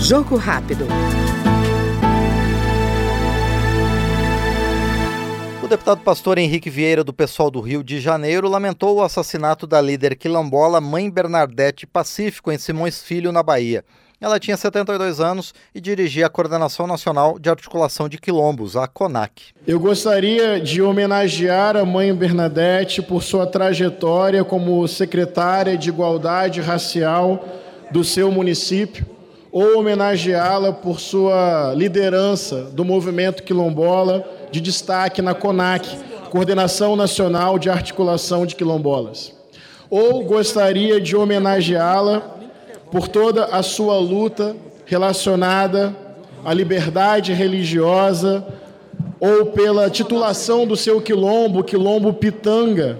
[0.00, 0.86] Jogo rápido.
[5.62, 9.80] O deputado pastor Henrique Vieira, do pessoal do Rio de Janeiro, lamentou o assassinato da
[9.80, 13.84] líder quilombola Mãe Bernadette Pacífico em Simões Filho, na Bahia.
[14.20, 19.52] Ela tinha 72 anos e dirigia a Coordenação Nacional de Articulação de Quilombos, a CONAC.
[19.66, 27.61] Eu gostaria de homenagear a mãe Bernadette por sua trajetória como secretária de Igualdade Racial
[27.92, 29.06] do seu município,
[29.52, 35.86] ou homenageá-la por sua liderança do movimento quilombola de destaque na CONAC,
[36.30, 39.34] Coordenação Nacional de Articulação de Quilombolas.
[39.90, 42.20] Ou gostaria de homenageá-la
[42.90, 44.56] por toda a sua luta
[44.86, 45.94] relacionada
[46.42, 48.46] à liberdade religiosa
[49.20, 52.98] ou pela titulação do seu quilombo, Quilombo Pitanga,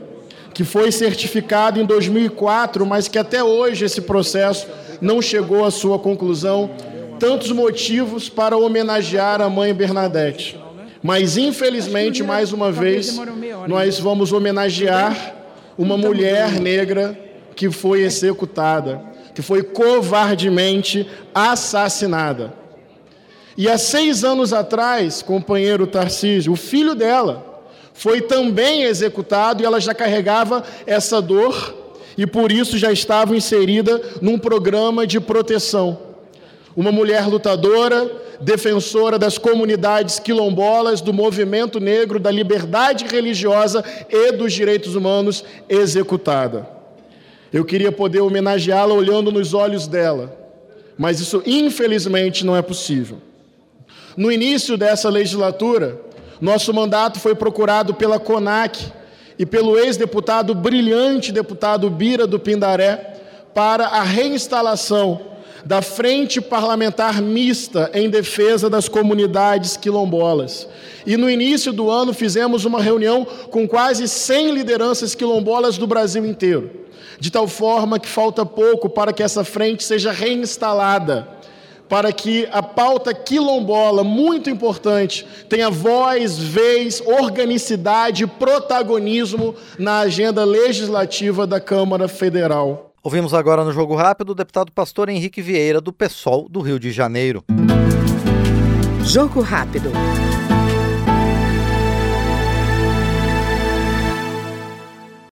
[0.52, 4.66] que foi certificado em 2004, mas que até hoje esse processo
[5.00, 6.70] não chegou à sua conclusão.
[7.18, 10.58] Tantos motivos para homenagear a mãe Bernadette.
[11.02, 13.20] Mas, infelizmente, mais uma vez,
[13.66, 15.34] nós vamos homenagear
[15.76, 17.18] uma mulher negra
[17.56, 22.54] que foi executada que foi covardemente assassinada.
[23.56, 27.51] E há seis anos atrás, companheiro Tarcísio, o filho dela,
[27.94, 31.82] foi também executado e ela já carregava essa dor
[32.16, 35.98] e por isso já estava inserida num programa de proteção.
[36.76, 44.52] Uma mulher lutadora, defensora das comunidades quilombolas, do movimento negro, da liberdade religiosa e dos
[44.52, 46.66] direitos humanos, executada.
[47.52, 50.34] Eu queria poder homenageá-la olhando nos olhos dela,
[50.96, 53.18] mas isso infelizmente não é possível.
[54.16, 56.00] No início dessa legislatura,
[56.42, 58.92] nosso mandato foi procurado pela CONAC
[59.38, 63.20] e pelo ex-deputado brilhante deputado Bira do Pindaré
[63.54, 65.20] para a reinstalação
[65.64, 70.66] da Frente Parlamentar Mista em defesa das comunidades quilombolas.
[71.06, 76.26] E no início do ano fizemos uma reunião com quase 100 lideranças quilombolas do Brasil
[76.26, 76.82] inteiro
[77.20, 81.28] de tal forma que falta pouco para que essa frente seja reinstalada,
[81.88, 91.46] para que a pauta quilombola, muito importante, tenha voz, vez, organicidade, protagonismo na agenda legislativa
[91.46, 92.92] da Câmara Federal.
[93.02, 96.92] Ouvimos agora no Jogo Rápido o deputado pastor Henrique Vieira, do PSOL do Rio de
[96.92, 97.44] Janeiro.
[99.04, 99.90] Jogo Rápido.